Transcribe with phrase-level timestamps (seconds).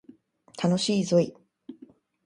[0.59, 1.35] 楽しいぞい